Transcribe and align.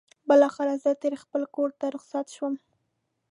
بالاخره 0.27 0.73
زه 0.83 0.91
ترې 1.01 1.17
خپل 1.23 1.41
کور 1.55 1.69
ته 1.79 1.85
رخصت 1.95 2.27
شوم. 2.35 2.53